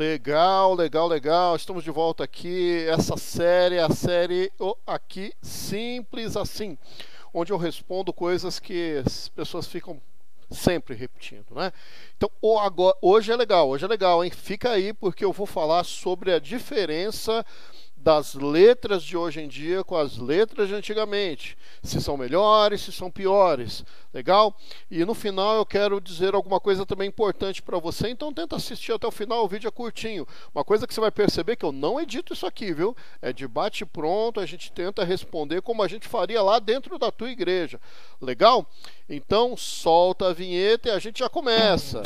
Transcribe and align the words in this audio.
Legal, 0.00 0.72
legal, 0.74 1.06
legal. 1.06 1.54
Estamos 1.54 1.84
de 1.84 1.90
volta 1.90 2.24
aqui. 2.24 2.86
Essa 2.88 3.18
série 3.18 3.74
é 3.74 3.82
a 3.82 3.90
série 3.90 4.50
Aqui 4.86 5.34
Simples 5.42 6.38
Assim, 6.38 6.78
onde 7.34 7.52
eu 7.52 7.58
respondo 7.58 8.10
coisas 8.10 8.58
que 8.58 9.02
as 9.04 9.28
pessoas 9.28 9.66
ficam 9.66 10.00
sempre 10.50 10.94
repetindo, 10.94 11.54
né? 11.54 11.70
Então, 12.16 12.30
hoje 13.02 13.30
é 13.30 13.36
legal, 13.36 13.68
hoje 13.68 13.84
é 13.84 13.88
legal, 13.88 14.24
hein? 14.24 14.30
Fica 14.30 14.70
aí 14.70 14.94
porque 14.94 15.22
eu 15.22 15.34
vou 15.34 15.44
falar 15.44 15.84
sobre 15.84 16.32
a 16.32 16.38
diferença 16.38 17.44
das 18.00 18.34
letras 18.34 19.02
de 19.02 19.16
hoje 19.16 19.40
em 19.40 19.48
dia 19.48 19.84
com 19.84 19.94
as 19.94 20.16
letras 20.16 20.68
de 20.68 20.74
antigamente. 20.74 21.56
Se 21.82 22.00
são 22.00 22.16
melhores, 22.16 22.80
se 22.80 22.92
são 22.92 23.10
piores. 23.10 23.84
Legal? 24.12 24.56
E 24.90 25.04
no 25.04 25.14
final 25.14 25.56
eu 25.56 25.66
quero 25.66 26.00
dizer 26.00 26.34
alguma 26.34 26.58
coisa 26.58 26.86
também 26.86 27.08
importante 27.08 27.62
para 27.62 27.78
você, 27.78 28.08
então 28.08 28.32
tenta 28.32 28.56
assistir 28.56 28.92
até 28.92 29.06
o 29.06 29.10
final, 29.10 29.44
o 29.44 29.48
vídeo 29.48 29.68
é 29.68 29.70
curtinho. 29.70 30.26
Uma 30.54 30.64
coisa 30.64 30.86
que 30.86 30.94
você 30.94 31.00
vai 31.00 31.10
perceber 31.10 31.56
que 31.56 31.64
eu 31.64 31.72
não 31.72 32.00
edito 32.00 32.32
isso 32.32 32.46
aqui, 32.46 32.72
viu? 32.72 32.96
É 33.20 33.32
de 33.32 33.46
bate 33.46 33.84
pronto, 33.84 34.40
a 34.40 34.46
gente 34.46 34.72
tenta 34.72 35.04
responder 35.04 35.60
como 35.60 35.82
a 35.82 35.88
gente 35.88 36.08
faria 36.08 36.42
lá 36.42 36.58
dentro 36.58 36.98
da 36.98 37.10
tua 37.10 37.30
igreja. 37.30 37.78
Legal? 38.20 38.66
Então 39.08 39.56
solta 39.56 40.28
a 40.28 40.32
vinheta 40.32 40.88
e 40.88 40.92
a 40.92 40.98
gente 40.98 41.18
já 41.18 41.28
começa. 41.28 42.02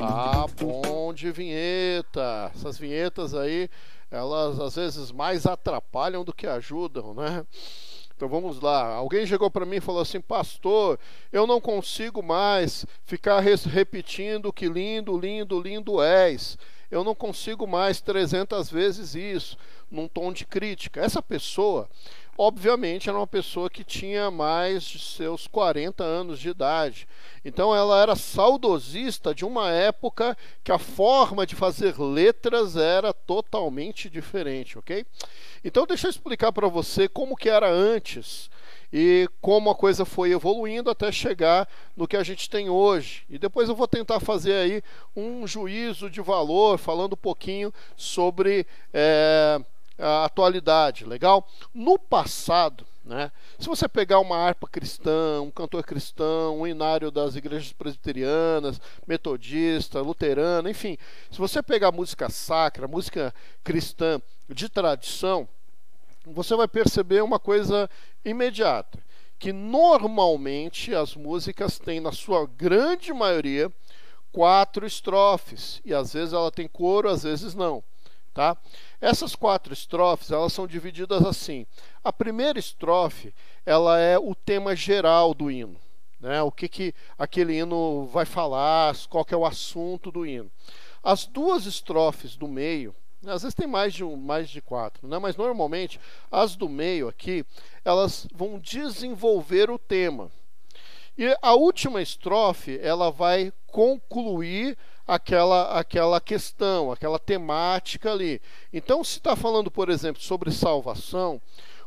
Tá 0.00 0.46
bom 0.58 1.12
de 1.12 1.30
vinheta. 1.30 2.50
Essas 2.54 2.78
vinhetas 2.78 3.34
aí, 3.34 3.68
elas 4.10 4.58
às 4.58 4.74
vezes 4.76 5.12
mais 5.12 5.44
atrapalham 5.44 6.24
do 6.24 6.32
que 6.32 6.46
ajudam, 6.46 7.12
né? 7.12 7.44
Então 8.16 8.26
vamos 8.26 8.60
lá. 8.60 8.94
Alguém 8.94 9.26
chegou 9.26 9.50
para 9.50 9.66
mim 9.66 9.76
e 9.76 9.80
falou 9.80 10.00
assim: 10.00 10.18
Pastor, 10.18 10.98
eu 11.30 11.46
não 11.46 11.60
consigo 11.60 12.22
mais 12.22 12.86
ficar 13.04 13.40
repetindo 13.40 14.50
que 14.50 14.68
lindo, 14.68 15.18
lindo, 15.18 15.60
lindo 15.60 16.02
és. 16.02 16.56
Eu 16.90 17.04
não 17.04 17.14
consigo 17.14 17.66
mais 17.66 18.00
300 18.00 18.70
vezes 18.70 19.14
isso, 19.14 19.56
num 19.90 20.08
tom 20.08 20.32
de 20.32 20.46
crítica. 20.46 21.00
Essa 21.00 21.22
pessoa, 21.22 21.88
obviamente 22.42 23.06
era 23.06 23.18
uma 23.18 23.26
pessoa 23.26 23.68
que 23.68 23.84
tinha 23.84 24.30
mais 24.30 24.84
de 24.84 24.98
seus 24.98 25.46
40 25.46 26.02
anos 26.02 26.40
de 26.40 26.48
idade. 26.48 27.06
Então 27.44 27.76
ela 27.76 28.00
era 28.00 28.16
saudosista 28.16 29.34
de 29.34 29.44
uma 29.44 29.70
época 29.70 30.34
que 30.64 30.72
a 30.72 30.78
forma 30.78 31.46
de 31.46 31.54
fazer 31.54 32.00
letras 32.00 32.76
era 32.76 33.12
totalmente 33.12 34.08
diferente, 34.08 34.78
ok? 34.78 35.04
Então 35.62 35.86
deixa 35.86 36.06
eu 36.06 36.10
explicar 36.10 36.50
para 36.50 36.66
você 36.66 37.06
como 37.06 37.36
que 37.36 37.50
era 37.50 37.70
antes 37.70 38.48
e 38.90 39.28
como 39.42 39.68
a 39.68 39.74
coisa 39.74 40.06
foi 40.06 40.32
evoluindo 40.32 40.88
até 40.88 41.12
chegar 41.12 41.68
no 41.94 42.08
que 42.08 42.16
a 42.16 42.22
gente 42.22 42.48
tem 42.48 42.70
hoje. 42.70 43.22
E 43.28 43.38
depois 43.38 43.68
eu 43.68 43.76
vou 43.76 43.86
tentar 43.86 44.18
fazer 44.18 44.54
aí 44.54 44.82
um 45.14 45.46
juízo 45.46 46.08
de 46.08 46.22
valor, 46.22 46.78
falando 46.78 47.12
um 47.12 47.18
pouquinho 47.18 47.70
sobre 47.98 48.66
é, 48.94 49.60
atualidade, 50.00 51.04
legal? 51.04 51.46
No 51.74 51.98
passado, 51.98 52.86
né, 53.04 53.30
se 53.58 53.66
você 53.66 53.88
pegar 53.88 54.20
uma 54.20 54.36
harpa 54.36 54.68
cristã, 54.68 55.40
um 55.42 55.50
cantor 55.50 55.84
cristão, 55.84 56.60
um 56.60 56.66
inário 56.66 57.10
das 57.10 57.36
igrejas 57.36 57.72
presbiterianas, 57.72 58.80
metodista, 59.06 60.00
luterana, 60.00 60.70
enfim, 60.70 60.96
se 61.30 61.38
você 61.38 61.62
pegar 61.62 61.92
música 61.92 62.28
sacra, 62.28 62.86
música 62.86 63.34
cristã 63.64 64.20
de 64.48 64.68
tradição, 64.68 65.48
você 66.24 66.54
vai 66.54 66.68
perceber 66.68 67.22
uma 67.22 67.38
coisa 67.38 67.88
imediata, 68.24 68.98
que 69.38 69.52
normalmente 69.52 70.94
as 70.94 71.14
músicas 71.16 71.78
têm, 71.78 71.98
na 71.98 72.12
sua 72.12 72.46
grande 72.46 73.12
maioria, 73.12 73.72
quatro 74.32 74.86
estrofes, 74.86 75.80
e 75.84 75.92
às 75.92 76.12
vezes 76.12 76.32
ela 76.32 76.50
tem 76.50 76.68
coro, 76.68 77.08
às 77.08 77.22
vezes 77.22 77.54
não. 77.54 77.82
Tá? 78.32 78.56
Essas 79.00 79.34
quatro 79.34 79.72
estrofes 79.72 80.30
elas 80.30 80.52
são 80.52 80.66
divididas 80.66 81.24
assim. 81.24 81.66
A 82.04 82.12
primeira 82.12 82.58
estrofe 82.58 83.32
ela 83.64 83.98
é 83.98 84.18
o 84.18 84.34
tema 84.34 84.76
geral 84.76 85.32
do 85.32 85.50
hino, 85.50 85.80
né? 86.20 86.42
O 86.42 86.52
que, 86.52 86.68
que 86.68 86.94
aquele 87.18 87.58
hino 87.58 88.06
vai 88.06 88.26
falar, 88.26 88.94
qual 89.08 89.24
que 89.24 89.32
é 89.32 89.36
o 89.36 89.46
assunto 89.46 90.10
do 90.10 90.26
hino. 90.26 90.50
As 91.02 91.24
duas 91.24 91.64
estrofes 91.64 92.36
do 92.36 92.46
meio, 92.46 92.94
às 93.26 93.42
vezes 93.42 93.54
tem 93.54 93.66
mais 93.66 93.94
de 93.94 94.04
um, 94.04 94.16
mais 94.16 94.50
de 94.50 94.60
quatro, 94.60 95.08
né? 95.08 95.18
Mas 95.18 95.34
normalmente 95.34 95.98
as 96.30 96.54
do 96.54 96.68
meio 96.68 97.08
aqui 97.08 97.44
elas 97.84 98.26
vão 98.34 98.58
desenvolver 98.58 99.70
o 99.70 99.78
tema. 99.78 100.30
E 101.16 101.36
a 101.42 101.54
última 101.54 102.00
estrofe 102.00 102.78
ela 102.82 103.10
vai 103.10 103.52
concluir 103.66 104.76
aquela, 105.10 105.76
aquela 105.76 106.20
questão, 106.20 106.92
aquela 106.92 107.18
temática 107.18 108.12
ali. 108.12 108.40
Então, 108.72 109.02
se 109.02 109.18
está 109.18 109.34
falando, 109.34 109.68
por 109.68 109.88
exemplo, 109.88 110.22
sobre 110.22 110.52
salvação, 110.52 111.42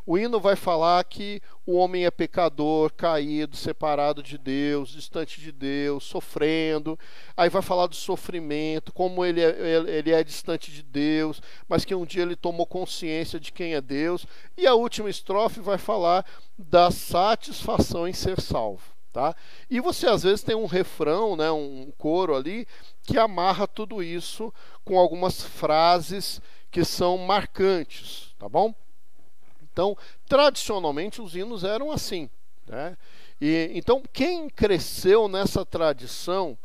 o 0.05 0.17
hino 0.17 0.41
vai 0.41 0.57
falar 0.57 1.01
que 1.05 1.41
o 1.65 1.75
homem 1.75 2.05
é 2.05 2.11
pecador, 2.11 2.91
caído, 2.91 3.55
separado 3.55 4.21
de 4.21 4.37
Deus, 4.37 4.89
distante 4.89 5.39
de 5.39 5.53
Deus, 5.53 6.03
sofrendo. 6.03 6.99
Aí 7.37 7.47
vai 7.47 7.61
falar 7.61 7.87
do 7.87 7.95
sofrimento, 7.95 8.91
como 8.91 9.23
ele 9.23 9.39
é, 9.39 9.55
ele 9.87 10.11
é 10.11 10.21
distante 10.21 10.69
de 10.69 10.83
Deus, 10.83 11.41
mas 11.65 11.85
que 11.85 11.95
um 11.95 12.05
dia 12.05 12.23
ele 12.23 12.35
tomou 12.35 12.65
consciência 12.65 13.39
de 13.39 13.53
quem 13.53 13.73
é 13.73 13.79
Deus. 13.79 14.27
E 14.57 14.67
a 14.67 14.73
última 14.73 15.09
estrofe 15.09 15.61
vai 15.61 15.77
falar 15.77 16.25
da 16.57 16.91
satisfação 16.91 18.05
em 18.05 18.13
ser 18.13 18.41
salvo. 18.41 18.92
Tá? 19.13 19.35
E 19.69 19.79
você 19.79 20.07
às 20.07 20.23
vezes 20.23 20.41
tem 20.41 20.55
um 20.55 20.65
refrão, 20.65 21.35
né, 21.35 21.51
um 21.51 21.93
coro 21.99 22.35
ali, 22.35 22.67
que 23.03 23.15
amarra 23.15 23.67
tudo 23.67 24.01
isso 24.01 24.51
com 24.83 24.97
algumas 24.97 25.43
frases 25.43 26.41
que 26.71 26.83
são 26.83 27.19
marcantes, 27.19 28.33
tá 28.39 28.49
bom? 28.49 28.73
Então, 29.61 29.95
tradicionalmente 30.27 31.21
os 31.21 31.35
hinos 31.35 31.63
eram 31.63 31.91
assim, 31.91 32.27
né? 32.65 32.97
E 33.39 33.69
então 33.75 34.01
quem 34.11 34.49
cresceu 34.49 35.27
nessa 35.27 35.63
tradição 35.63 36.57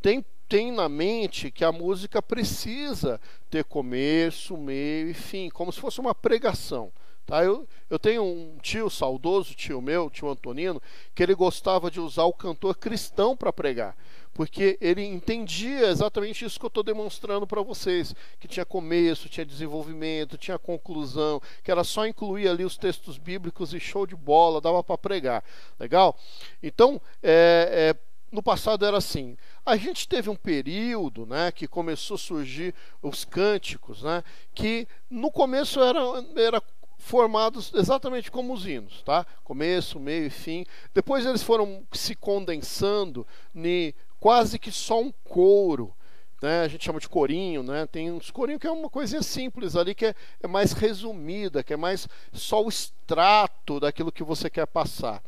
tem 0.00 0.24
tem 0.48 0.72
na 0.72 0.88
mente 0.88 1.50
que 1.50 1.64
a 1.64 1.70
música 1.70 2.22
precisa 2.22 3.20
ter 3.50 3.64
começo, 3.64 4.56
meio 4.56 5.10
e 5.10 5.14
fim, 5.14 5.50
como 5.50 5.70
se 5.70 5.78
fosse 5.78 6.00
uma 6.00 6.14
pregação. 6.14 6.90
Tá? 7.28 7.44
Eu, 7.44 7.68
eu 7.90 7.98
tenho 7.98 8.24
um 8.24 8.56
tio 8.62 8.88
saudoso, 8.88 9.52
tio 9.52 9.82
meu, 9.82 10.08
tio 10.08 10.30
Antonino, 10.30 10.80
que 11.14 11.22
ele 11.22 11.34
gostava 11.34 11.90
de 11.90 12.00
usar 12.00 12.24
o 12.24 12.32
cantor 12.32 12.74
cristão 12.78 13.36
para 13.36 13.52
pregar, 13.52 13.94
porque 14.32 14.78
ele 14.80 15.04
entendia 15.04 15.88
exatamente 15.88 16.42
isso 16.42 16.58
que 16.58 16.64
eu 16.64 16.68
estou 16.68 16.82
demonstrando 16.82 17.46
para 17.46 17.60
vocês, 17.60 18.14
que 18.40 18.48
tinha 18.48 18.64
começo, 18.64 19.28
tinha 19.28 19.44
desenvolvimento, 19.44 20.38
tinha 20.38 20.58
conclusão, 20.58 21.38
que 21.62 21.70
era 21.70 21.84
só 21.84 22.06
incluir 22.06 22.48
ali 22.48 22.64
os 22.64 22.78
textos 22.78 23.18
bíblicos 23.18 23.74
e 23.74 23.78
show 23.78 24.06
de 24.06 24.16
bola, 24.16 24.58
dava 24.58 24.82
para 24.82 24.96
pregar. 24.96 25.44
Legal? 25.78 26.16
Então, 26.62 26.98
é, 27.22 27.92
é, 27.94 27.96
no 28.32 28.42
passado 28.42 28.86
era 28.86 28.96
assim. 28.96 29.36
A 29.66 29.76
gente 29.76 30.08
teve 30.08 30.30
um 30.30 30.36
período, 30.36 31.26
né, 31.26 31.52
que 31.52 31.68
começou 31.68 32.14
a 32.14 32.18
surgir 32.18 32.74
os 33.02 33.22
cânticos, 33.22 34.02
né, 34.02 34.24
que 34.54 34.88
no 35.10 35.30
começo 35.30 35.78
era, 35.78 36.00
era 36.34 36.62
formados 36.98 37.72
exatamente 37.74 38.30
como 38.30 38.52
os 38.52 38.66
hinos, 38.66 39.02
tá? 39.02 39.24
Começo, 39.44 40.00
meio 40.00 40.26
e 40.26 40.30
fim. 40.30 40.66
Depois 40.92 41.24
eles 41.24 41.42
foram 41.42 41.86
se 41.92 42.14
condensando 42.14 43.26
em 43.54 43.94
quase 44.18 44.58
que 44.58 44.72
só 44.72 45.00
um 45.00 45.12
coro, 45.24 45.94
né? 46.42 46.62
A 46.62 46.68
gente 46.68 46.84
chama 46.84 47.00
de 47.00 47.08
corinho, 47.08 47.62
né? 47.62 47.86
Tem 47.86 48.10
uns 48.10 48.30
corinhos 48.30 48.60
que 48.60 48.66
é 48.66 48.70
uma 48.70 48.90
coisinha 48.90 49.22
simples 49.22 49.76
ali 49.76 49.94
que 49.94 50.06
é, 50.06 50.14
é 50.42 50.46
mais 50.46 50.72
resumida, 50.72 51.62
que 51.62 51.72
é 51.72 51.76
mais 51.76 52.08
só 52.32 52.62
o 52.62 52.68
extrato 52.68 53.80
daquilo 53.80 54.12
que 54.12 54.24
você 54.24 54.50
quer 54.50 54.66
passar. 54.66 55.22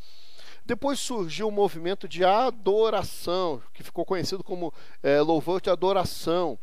Depois 0.67 1.01
surgiu 1.01 1.49
o 1.49 1.53
movimento 1.53 2.07
de 2.07 2.25
adoração, 2.25 3.63
que 3.73 3.83
ficou 3.83 4.05
conhecido 4.05 4.45
como 4.45 4.73
é, 5.03 5.21
louvor 5.21 5.61
de 5.61 5.71
adoração, 5.71 6.59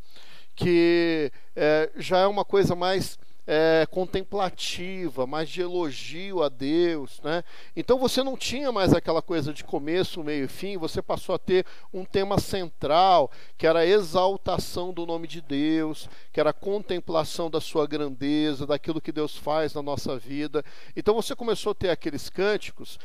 que 0.55 1.31
é, 1.55 1.91
já 1.97 2.19
é 2.19 2.27
uma 2.27 2.45
coisa 2.45 2.75
mais 2.75 3.17
é, 3.47 3.87
contemplativa, 3.89 5.25
mais 5.25 5.47
de 5.47 5.61
elogio 5.61 6.43
a 6.43 6.49
Deus, 6.49 7.21
né? 7.23 7.43
Então 7.75 7.97
você 7.97 8.21
não 8.21 8.35
tinha 8.35 8.73
mais 8.73 8.93
aquela 8.93 9.21
coisa 9.21 9.53
de 9.53 9.63
começo, 9.63 10.21
meio 10.21 10.45
e 10.45 10.47
fim, 10.49 10.77
você 10.77 11.01
passou 11.01 11.33
a 11.33 11.39
ter 11.39 11.65
um 11.93 12.03
tema 12.03 12.37
central, 12.39 13.31
que 13.57 13.65
era 13.65 13.79
a 13.79 13.85
exaltação 13.85 14.91
do 14.91 15.05
nome 15.05 15.27
de 15.27 15.39
Deus, 15.39 16.09
que 16.33 16.41
era 16.41 16.49
a 16.49 16.53
contemplação 16.53 17.49
da 17.49 17.61
sua 17.61 17.87
grandeza, 17.87 18.67
daquilo 18.67 18.99
que 18.99 19.13
Deus 19.13 19.37
faz 19.37 19.73
na 19.73 19.81
nossa 19.81 20.19
vida. 20.19 20.63
Então 20.93 21.15
você 21.15 21.33
começou 21.33 21.71
a 21.71 21.75
ter 21.75 21.89
aqueles 21.89 22.29
cânticos 22.29 22.99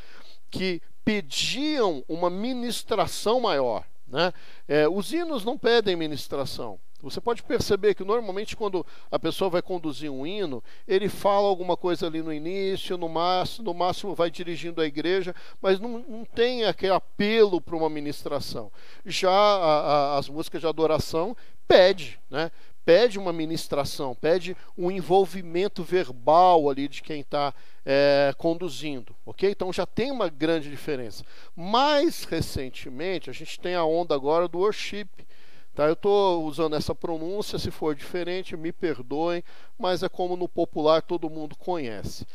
que 0.51 0.83
pediam 1.05 2.05
uma 2.09 2.29
ministração 2.29 3.41
maior. 3.41 3.85
Né? 4.09 4.33
É, 4.69 4.89
os 4.89 5.13
hinos 5.13 5.45
não 5.45 5.57
pedem 5.57 5.97
ministração. 5.97 6.79
Você 7.03 7.21
pode 7.21 7.43
perceber 7.43 7.95
que 7.95 8.05
normalmente 8.05 8.57
quando 8.57 8.87
a 9.11 9.19
pessoa 9.19 9.51
vai 9.51 9.63
conduzir 9.63 10.11
um 10.11 10.27
hino, 10.27 10.63
ele 10.87 11.09
fala 11.09 11.49
alguma 11.49 11.77
coisa 11.77 12.07
ali 12.07 12.23
no 12.23 12.33
início, 12.33 12.97
no 12.97 13.09
máximo, 13.09 13.65
no 13.65 13.75
máximo 13.75 14.15
vai 14.15 14.31
dirigindo 14.31 14.81
a 14.81 14.87
igreja, 14.87 15.35
mas 15.61 15.81
não, 15.81 15.99
não 15.99 16.25
tem 16.25 16.65
aquele 16.65 16.93
apelo 16.93 17.61
para 17.61 17.77
uma 17.77 17.91
ministração. 17.91 18.71
Já 19.05 19.31
a, 19.31 20.15
a, 20.15 20.19
as 20.19 20.29
músicas 20.29 20.61
de 20.61 20.67
adoração 20.67 21.37
pede, 21.67 22.21
né? 22.31 22.51
pede 22.85 23.19
uma 23.19 23.33
ministração, 23.33 24.15
pede 24.15 24.57
um 24.77 24.91
envolvimento 24.91 25.83
verbal 25.83 26.69
ali 26.69 26.89
de 26.89 27.03
quem 27.03 27.21
está 27.21 27.55
é, 27.85 28.35
conduzindo, 28.37 29.15
ok? 29.25 29.51
Então 29.51 29.73
já 29.73 29.87
tem 29.87 30.11
uma 30.11 30.29
grande 30.29 30.69
diferença. 30.69 31.25
Mais 31.55 32.25
recentemente, 32.25 33.31
a 33.31 33.33
gente 33.33 33.59
tem 33.61 33.75
a 33.75 33.85
onda 33.85 34.15
agora 34.15 34.49
do 34.49 34.59
worship. 34.59 35.09
Tá? 35.75 35.87
Eu 35.87 35.95
estou 35.95 36.45
usando 36.45 36.77
essa 36.77 36.95
pronúncia, 36.95 37.59
se 37.59 37.71
for 37.71 37.95
diferente, 37.95 38.57
me 38.57 38.73
perdoem, 38.73 39.43
mas 39.79 40.03
é 40.03 40.09
como 40.09 40.37
no 40.37 40.49
popular 40.49 41.01
todo 41.03 41.31
mundo 41.31 41.57
conhece. 41.57 42.27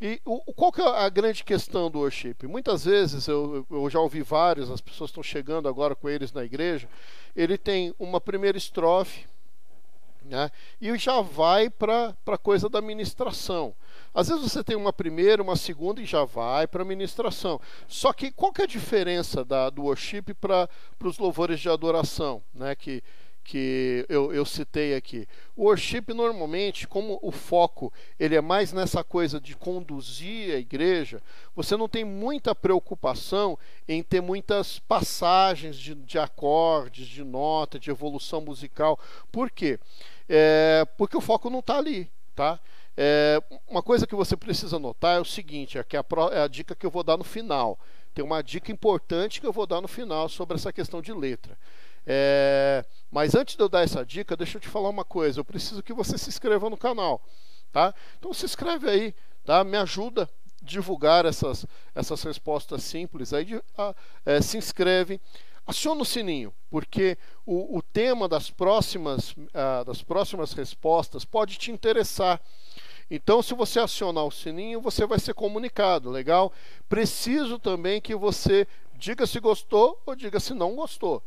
E 0.00 0.20
o, 0.24 0.52
qual 0.52 0.72
que 0.72 0.82
é 0.82 0.84
a 0.84 1.08
grande 1.08 1.44
questão 1.44 1.88
do 1.88 2.00
worship? 2.00 2.46
Muitas 2.48 2.84
vezes, 2.84 3.28
eu, 3.28 3.64
eu 3.70 3.88
já 3.88 4.00
ouvi 4.00 4.22
vários, 4.22 4.70
as 4.70 4.80
pessoas 4.80 5.10
estão 5.10 5.22
chegando 5.22 5.68
agora 5.68 5.94
com 5.94 6.08
eles 6.08 6.32
na 6.32 6.44
igreja, 6.44 6.88
ele 7.34 7.56
tem 7.56 7.94
uma 7.98 8.20
primeira 8.20 8.58
estrofe, 8.58 9.26
né? 10.24 10.50
E 10.80 10.96
já 10.98 11.20
vai 11.20 11.70
para 11.70 12.14
a 12.26 12.38
coisa 12.38 12.68
da 12.68 12.80
ministração. 12.80 13.74
Às 14.14 14.28
vezes 14.28 14.42
você 14.42 14.62
tem 14.62 14.76
uma 14.76 14.92
primeira, 14.92 15.42
uma 15.42 15.56
segunda 15.56 16.00
e 16.00 16.04
já 16.04 16.24
vai 16.24 16.66
para 16.66 16.82
a 16.82 16.86
ministração. 16.86 17.60
Só 17.88 18.12
que 18.12 18.30
qual 18.30 18.52
que 18.52 18.62
é 18.62 18.64
a 18.64 18.68
diferença 18.68 19.44
da, 19.44 19.68
do 19.68 19.82
worship 19.82 20.34
para 20.40 20.68
os 21.02 21.18
louvores 21.18 21.60
de 21.60 21.68
adoração, 21.68 22.42
né? 22.54 22.74
que, 22.74 23.02
que 23.42 24.06
eu, 24.08 24.32
eu 24.32 24.44
citei 24.44 24.94
aqui? 24.94 25.26
O 25.56 25.64
worship 25.64 26.04
normalmente, 26.14 26.86
como 26.86 27.18
o 27.20 27.30
foco 27.30 27.92
ele 28.18 28.36
é 28.36 28.40
mais 28.40 28.72
nessa 28.72 29.02
coisa 29.02 29.40
de 29.40 29.56
conduzir 29.56 30.54
a 30.54 30.58
igreja, 30.58 31.20
você 31.54 31.76
não 31.76 31.88
tem 31.88 32.04
muita 32.04 32.54
preocupação 32.54 33.58
em 33.88 34.02
ter 34.02 34.20
muitas 34.20 34.78
passagens 34.78 35.76
de, 35.76 35.94
de 35.94 36.18
acordes, 36.18 37.06
de 37.06 37.24
nota, 37.24 37.78
de 37.78 37.90
evolução 37.90 38.40
musical. 38.40 38.98
Por 39.32 39.50
quê? 39.50 39.78
é, 40.28 40.86
porque 40.96 41.16
o 41.16 41.20
foco 41.20 41.50
não 41.50 41.58
está 41.60 41.76
ali, 41.76 42.10
tá? 42.34 42.58
É, 42.96 43.42
uma 43.68 43.82
coisa 43.82 44.06
que 44.06 44.14
você 44.14 44.36
precisa 44.36 44.78
notar 44.78 45.16
é 45.16 45.20
o 45.20 45.24
seguinte, 45.24 45.78
é 45.78 45.84
que 45.84 45.96
a, 45.96 46.04
é 46.32 46.42
a 46.42 46.48
dica 46.48 46.74
que 46.74 46.86
eu 46.86 46.90
vou 46.90 47.02
dar 47.02 47.16
no 47.16 47.24
final. 47.24 47.78
Tem 48.14 48.24
uma 48.24 48.42
dica 48.42 48.70
importante 48.70 49.40
que 49.40 49.46
eu 49.46 49.52
vou 49.52 49.66
dar 49.66 49.80
no 49.80 49.88
final 49.88 50.28
sobre 50.28 50.56
essa 50.56 50.72
questão 50.72 51.02
de 51.02 51.12
letra. 51.12 51.58
É, 52.06 52.84
mas 53.10 53.34
antes 53.34 53.56
de 53.56 53.62
eu 53.62 53.68
dar 53.68 53.82
essa 53.82 54.04
dica, 54.04 54.36
deixa 54.36 54.58
eu 54.58 54.60
te 54.60 54.68
falar 54.68 54.88
uma 54.88 55.04
coisa. 55.04 55.40
Eu 55.40 55.44
preciso 55.44 55.82
que 55.82 55.92
você 55.92 56.16
se 56.16 56.28
inscreva 56.28 56.70
no 56.70 56.76
canal, 56.76 57.20
tá? 57.72 57.92
Então 58.18 58.32
se 58.32 58.44
inscreve 58.44 58.88
aí, 58.88 59.14
tá? 59.44 59.64
Me 59.64 59.76
ajuda 59.76 60.24
a 60.24 60.28
divulgar 60.62 61.24
essas, 61.24 61.66
essas 61.94 62.22
respostas 62.22 62.84
simples 62.84 63.32
aí. 63.32 63.60
A, 63.76 63.94
é, 64.24 64.40
se 64.40 64.56
inscreve. 64.56 65.20
Aciona 65.66 66.02
o 66.02 66.04
sininho, 66.04 66.52
porque 66.70 67.16
o, 67.46 67.78
o 67.78 67.80
tema 67.80 68.28
das 68.28 68.50
próximas, 68.50 69.30
uh, 69.30 69.82
das 69.86 70.02
próximas 70.02 70.52
respostas 70.52 71.24
pode 71.24 71.56
te 71.56 71.72
interessar. 71.72 72.38
Então, 73.10 73.42
se 73.42 73.54
você 73.54 73.80
acionar 73.80 74.24
o 74.24 74.30
sininho, 74.30 74.80
você 74.80 75.06
vai 75.06 75.18
ser 75.18 75.34
comunicado, 75.34 76.10
legal? 76.10 76.52
Preciso 76.88 77.58
também 77.58 78.00
que 78.00 78.14
você 78.14 78.66
diga 78.96 79.26
se 79.26 79.40
gostou 79.40 80.00
ou 80.06 80.14
diga 80.14 80.40
se 80.40 80.54
não 80.54 80.74
gostou. 80.74 81.22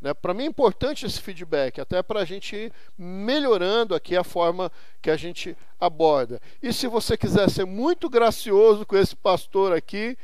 Né? 0.00 0.14
Para 0.14 0.32
mim 0.32 0.44
é 0.44 0.46
importante 0.46 1.04
esse 1.04 1.20
feedback, 1.20 1.80
até 1.80 2.02
para 2.02 2.20
a 2.20 2.24
gente 2.24 2.56
ir 2.56 2.72
melhorando 2.96 3.94
aqui 3.94 4.16
a 4.16 4.24
forma 4.24 4.72
que 5.02 5.10
a 5.10 5.16
gente 5.16 5.56
aborda. 5.78 6.40
E 6.62 6.72
se 6.72 6.86
você 6.86 7.16
quiser 7.16 7.50
ser 7.50 7.66
muito 7.66 8.08
gracioso 8.08 8.86
com 8.86 8.96
esse 8.96 9.14
pastor 9.14 9.72
aqui, 9.72 10.16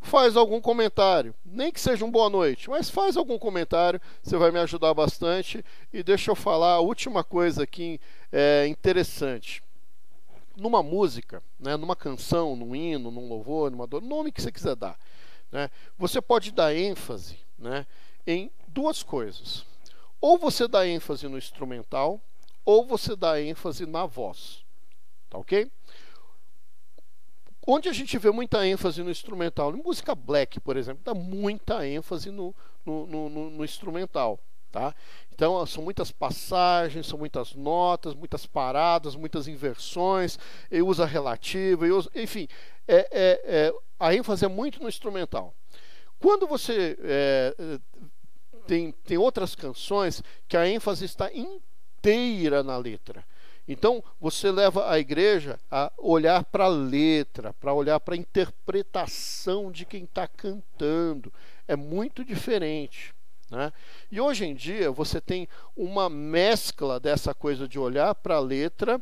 faz 0.00 0.36
algum 0.36 0.60
comentário, 0.60 1.34
nem 1.44 1.72
que 1.72 1.80
seja 1.80 2.04
um 2.04 2.10
boa 2.10 2.28
noite, 2.28 2.68
mas 2.68 2.90
faz 2.90 3.16
algum 3.16 3.38
comentário, 3.38 4.00
você 4.22 4.36
vai 4.36 4.52
me 4.52 4.60
ajudar 4.60 4.94
bastante. 4.94 5.64
E 5.92 6.02
deixa 6.02 6.30
eu 6.30 6.36
falar 6.36 6.74
a 6.74 6.80
última 6.80 7.24
coisa 7.24 7.64
aqui 7.64 8.00
é, 8.30 8.66
interessante. 8.68 9.63
Numa 10.56 10.82
música, 10.82 11.42
né, 11.58 11.76
numa 11.76 11.96
canção, 11.96 12.54
num 12.54 12.74
hino, 12.74 13.10
num 13.10 13.28
louvor, 13.28 13.70
numa 13.70 13.86
dor, 13.86 14.00
nome 14.00 14.30
que 14.30 14.40
você 14.40 14.52
quiser 14.52 14.76
dar, 14.76 14.98
né, 15.50 15.70
você 15.98 16.20
pode 16.20 16.52
dar 16.52 16.74
ênfase 16.74 17.38
né, 17.58 17.86
em 18.26 18.50
duas 18.68 19.02
coisas. 19.02 19.66
Ou 20.20 20.38
você 20.38 20.68
dá 20.68 20.86
ênfase 20.86 21.28
no 21.28 21.36
instrumental, 21.36 22.20
ou 22.64 22.86
você 22.86 23.14
dá 23.14 23.40
ênfase 23.40 23.84
na 23.84 24.06
voz. 24.06 24.64
Tá 25.28 25.38
ok? 25.38 25.70
Onde 27.66 27.88
a 27.88 27.92
gente 27.92 28.18
vê 28.18 28.30
muita 28.30 28.66
ênfase 28.66 29.02
no 29.02 29.10
instrumental, 29.10 29.74
em 29.74 29.82
música 29.82 30.14
black, 30.14 30.60
por 30.60 30.76
exemplo, 30.76 31.02
dá 31.02 31.14
muita 31.14 31.86
ênfase 31.86 32.30
no, 32.30 32.54
no, 32.84 33.06
no, 33.06 33.50
no 33.50 33.64
instrumental. 33.64 34.38
Tá? 34.74 34.92
Então 35.32 35.64
são 35.66 35.84
muitas 35.84 36.10
passagens, 36.10 37.06
são 37.06 37.16
muitas 37.16 37.54
notas, 37.54 38.12
muitas 38.12 38.44
paradas, 38.44 39.14
muitas 39.14 39.46
inversões, 39.46 40.36
e 40.68 40.82
usa 40.82 41.06
relativa, 41.06 41.86
enfim, 42.12 42.48
é, 42.88 42.96
é, 43.12 43.40
é, 43.44 43.74
a 44.00 44.12
ênfase 44.12 44.44
é 44.44 44.48
muito 44.48 44.82
no 44.82 44.88
instrumental. 44.88 45.54
Quando 46.18 46.44
você 46.48 46.98
é, 47.04 47.54
tem, 48.66 48.90
tem 48.90 49.16
outras 49.16 49.54
canções 49.54 50.20
que 50.48 50.56
a 50.56 50.68
ênfase 50.68 51.04
está 51.04 51.30
inteira 51.32 52.64
na 52.64 52.76
letra. 52.76 53.24
Então, 53.68 54.02
você 54.20 54.50
leva 54.50 54.90
a 54.90 54.98
igreja 54.98 55.56
a 55.70 55.92
olhar 55.96 56.44
para 56.46 56.64
a 56.64 56.68
letra, 56.68 57.52
para 57.54 57.72
olhar 57.72 58.00
para 58.00 58.14
a 58.16 58.18
interpretação 58.18 59.70
de 59.70 59.84
quem 59.84 60.02
está 60.02 60.26
cantando. 60.26 61.32
É 61.68 61.76
muito 61.76 62.24
diferente. 62.24 63.14
Né? 63.54 63.72
E 64.10 64.20
hoje 64.20 64.44
em 64.44 64.54
dia, 64.54 64.90
você 64.90 65.20
tem 65.20 65.48
uma 65.76 66.08
mescla 66.08 66.98
dessa 66.98 67.34
coisa 67.34 67.68
de 67.68 67.78
olhar 67.78 68.14
para 68.14 68.36
a 68.36 68.40
letra 68.40 69.00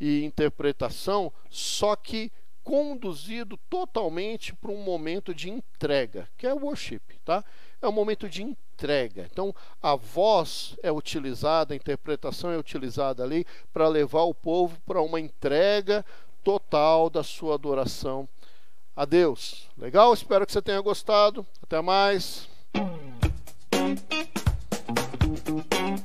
e 0.00 0.24
interpretação, 0.24 1.32
só 1.50 1.96
que 1.96 2.30
conduzido 2.62 3.56
totalmente 3.70 4.54
para 4.54 4.70
um 4.70 4.82
momento 4.82 5.34
de 5.34 5.48
entrega, 5.48 6.28
que 6.36 6.46
é 6.46 6.52
o 6.52 6.58
worship. 6.58 7.00
Tá? 7.24 7.42
É 7.80 7.88
um 7.88 7.92
momento 7.92 8.28
de 8.28 8.42
entrega. 8.42 9.26
Então, 9.32 9.54
a 9.82 9.96
voz 9.96 10.76
é 10.82 10.92
utilizada, 10.92 11.72
a 11.72 11.76
interpretação 11.76 12.50
é 12.50 12.58
utilizada 12.58 13.24
ali 13.24 13.46
para 13.72 13.88
levar 13.88 14.24
o 14.24 14.34
povo 14.34 14.78
para 14.86 15.00
uma 15.00 15.18
entrega 15.18 16.04
total 16.44 17.08
da 17.08 17.22
sua 17.22 17.54
adoração 17.54 18.28
a 18.94 19.04
Deus. 19.04 19.68
Legal? 19.78 20.12
Espero 20.12 20.44
que 20.44 20.52
você 20.52 20.60
tenha 20.60 20.80
gostado. 20.80 21.46
Até 21.62 21.80
mais. 21.80 22.48
Thank 25.48 25.74
you. 25.74 25.97